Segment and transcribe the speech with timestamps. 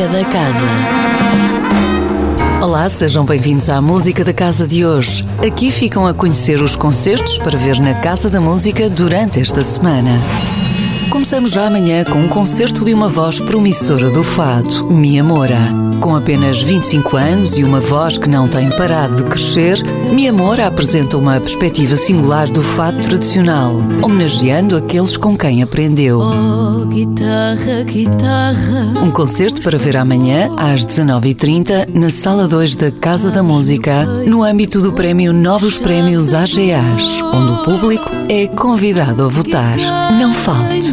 [0.00, 0.66] Música da Casa.
[2.62, 5.22] Olá, sejam bem-vindos à Música da Casa de hoje.
[5.46, 10.10] Aqui ficam a conhecer os concertos para ver na Casa da Música durante esta semana.
[11.10, 15.60] Começamos já amanhã com um concerto de uma voz promissora do fado, Mia Moura.
[16.00, 20.66] Com apenas 25 anos e uma voz que não tem parado de crescer, Mia Moura
[20.66, 23.72] apresenta uma perspectiva singular do fado tradicional,
[24.02, 26.18] homenageando aqueles com quem aprendeu.
[26.20, 29.00] Oh, guitarra, guitarra.
[29.02, 34.42] Um concerto para ver amanhã às 19h30 na Sala 2 da Casa da Música, no
[34.42, 39.76] âmbito do prémio Novos Prémios AGAs, onde o público é convidado a votar.
[40.18, 40.92] Não falte.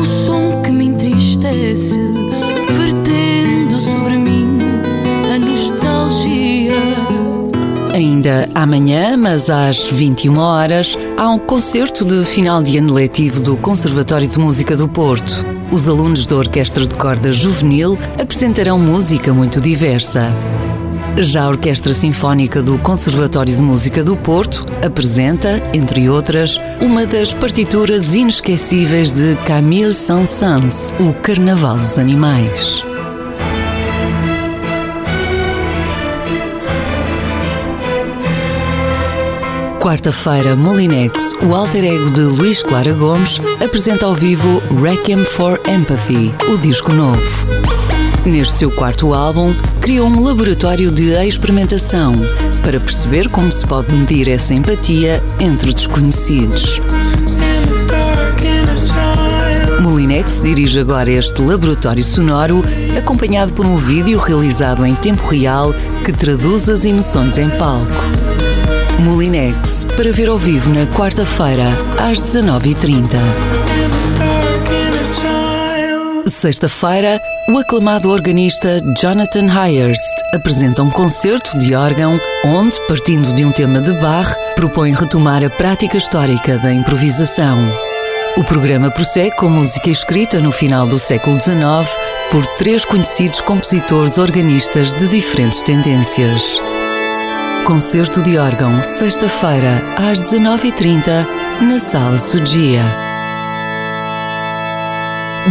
[0.00, 1.98] O som que me entristece,
[2.70, 4.58] vertendo sobre mim
[5.34, 6.63] a nostalgia.
[8.24, 13.54] Ainda amanhã, mas às 21 horas, há um concerto de final de ano letivo do
[13.54, 15.44] Conservatório de Música do Porto.
[15.70, 20.34] Os alunos da Orquestra de Corda Juvenil apresentarão música muito diversa.
[21.18, 27.34] Já a Orquestra Sinfónica do Conservatório de Música do Porto apresenta, entre outras, uma das
[27.34, 32.93] partituras inesquecíveis de Camille Saint-Saëns, O Carnaval dos Animais.
[39.84, 46.34] Quarta-feira, Molinex, o alter ego de Luís Clara Gomes, apresenta ao vivo Requiem for Empathy,
[46.50, 47.20] o disco novo.
[48.24, 52.14] Neste seu quarto álbum, criou um laboratório de experimentação
[52.62, 56.80] para perceber como se pode medir essa empatia entre desconhecidos.
[59.82, 62.64] Molinex dirige agora este laboratório sonoro,
[62.96, 65.74] acompanhado por um vídeo realizado em tempo real
[66.06, 68.23] que traduz as emoções em palco.
[69.00, 71.66] Molinex, para ver ao vivo na quarta-feira,
[71.98, 73.18] às 19h30.
[76.30, 80.00] Sexta-feira, o aclamado organista Jonathan Hyerst
[80.32, 85.50] apresenta um concerto de órgão onde, partindo de um tema de Bach, propõe retomar a
[85.50, 87.58] prática histórica da improvisação.
[88.36, 91.56] O programa prossegue com música escrita no final do século XIX
[92.30, 96.60] por três conhecidos compositores organistas de diferentes tendências.
[97.64, 101.26] Concerto de órgão, sexta-feira, às 19h30,
[101.62, 102.82] na Sala Sugia.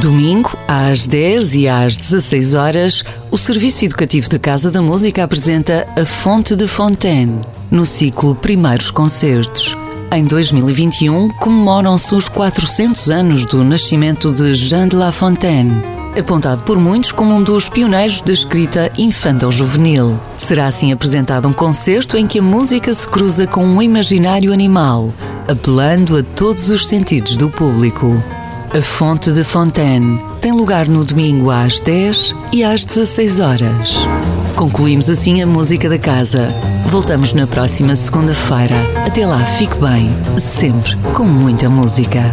[0.00, 5.86] Domingo, às 10 e às 16 horas, o Serviço Educativo da Casa da Música apresenta
[6.00, 9.76] A Fonte de Fontaine, no ciclo Primeiros Concertos.
[10.10, 15.82] Em 2021, comemoram-se os 400 anos do nascimento de Jean de La Fontaine,
[16.18, 20.18] apontado por muitos como um dos pioneiros da escrita infantil-juvenil.
[20.48, 25.12] Será assim apresentado um concerto em que a música se cruza com um imaginário animal,
[25.46, 28.16] apelando a todos os sentidos do público.
[28.74, 34.08] A Fonte de Fontaine tem lugar no domingo às 10 e às 16 horas.
[34.56, 36.48] Concluímos assim a música da casa.
[36.86, 38.76] Voltamos na próxima segunda-feira.
[39.06, 40.10] Até lá, fique bem,
[40.40, 42.32] sempre com muita música.